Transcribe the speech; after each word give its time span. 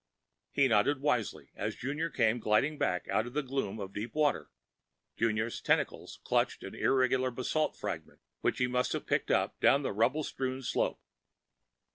He 0.49 0.67
nodded 0.67 0.99
wisely 0.99 1.51
as 1.55 1.75
Junior 1.75 2.09
came 2.09 2.39
gliding 2.39 2.79
back 2.79 3.07
out 3.09 3.27
of 3.27 3.33
the 3.33 3.43
gloom 3.43 3.79
of 3.79 3.93
deep 3.93 4.15
water. 4.15 4.49
Junior's 5.15 5.61
tentacles 5.61 6.19
clutched 6.23 6.63
an 6.63 6.73
irregular 6.73 7.29
basalt 7.29 7.75
fragment 7.77 8.19
which 8.39 8.57
he 8.57 8.65
must 8.65 8.93
have 8.93 9.05
picked 9.05 9.29
up 9.29 9.59
down 9.59 9.83
the 9.83 9.93
rubble 9.93 10.23
strewn 10.23 10.63
slope. 10.63 11.03